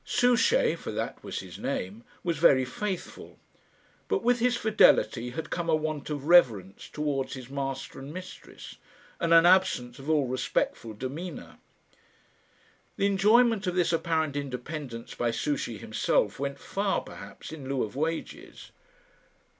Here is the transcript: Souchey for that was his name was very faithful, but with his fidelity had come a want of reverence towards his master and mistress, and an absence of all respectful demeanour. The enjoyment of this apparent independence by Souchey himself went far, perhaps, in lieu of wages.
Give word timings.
Souchey 0.03 0.75
for 0.75 0.91
that 0.91 1.23
was 1.23 1.41
his 1.41 1.59
name 1.59 2.03
was 2.23 2.39
very 2.39 2.65
faithful, 2.65 3.37
but 4.07 4.23
with 4.23 4.39
his 4.39 4.57
fidelity 4.57 5.29
had 5.29 5.51
come 5.51 5.69
a 5.69 5.75
want 5.75 6.09
of 6.09 6.23
reverence 6.23 6.89
towards 6.89 7.35
his 7.35 7.51
master 7.51 7.99
and 7.99 8.11
mistress, 8.11 8.77
and 9.19 9.31
an 9.31 9.45
absence 9.45 9.99
of 9.99 10.09
all 10.09 10.25
respectful 10.25 10.93
demeanour. 10.93 11.59
The 12.97 13.05
enjoyment 13.05 13.67
of 13.67 13.75
this 13.75 13.93
apparent 13.93 14.35
independence 14.35 15.13
by 15.13 15.29
Souchey 15.29 15.77
himself 15.77 16.39
went 16.39 16.57
far, 16.57 17.01
perhaps, 17.01 17.51
in 17.51 17.69
lieu 17.69 17.83
of 17.83 17.95
wages. 17.95 18.71